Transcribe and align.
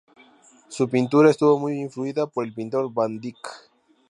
Su 0.67 0.89
pintura 0.89 1.29
estuvo 1.29 1.59
muy 1.59 1.79
influida 1.79 2.25
por 2.25 2.43
el 2.43 2.55
pintor 2.55 2.91
Van 2.91 3.19
Dyck. 3.19 3.69